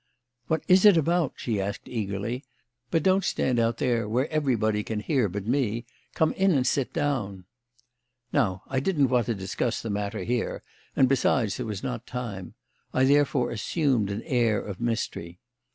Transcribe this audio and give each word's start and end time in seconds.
"What 0.47 0.63
is 0.67 0.83
it 0.83 0.97
about?" 0.97 1.33
she 1.35 1.61
asked 1.61 1.87
eagerly. 1.87 2.43
"But 2.89 3.03
don't 3.03 3.23
stand 3.23 3.59
out 3.59 3.77
there 3.77 4.09
where 4.09 4.27
everybody 4.31 4.81
can 4.83 4.99
hear 4.99 5.29
but 5.29 5.45
me. 5.45 5.85
Come 6.15 6.31
in 6.33 6.53
and 6.53 6.65
sit 6.65 6.91
down." 6.91 7.45
Now, 8.33 8.63
I 8.67 8.79
didn't 8.79 9.09
want 9.09 9.27
to 9.27 9.35
discuss 9.35 9.79
the 9.79 9.91
matter 9.91 10.23
here, 10.23 10.63
and, 10.95 11.07
besides, 11.07 11.57
there 11.57 11.67
was 11.67 11.83
not 11.83 12.07
time. 12.07 12.55
I 12.91 13.03
therefore 13.03 13.51
assumed 13.51 14.09
an 14.09 14.23
air 14.23 14.59
of 14.59 14.81
mystery. 14.81 15.39